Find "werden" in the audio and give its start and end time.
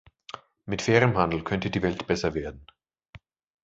2.33-2.65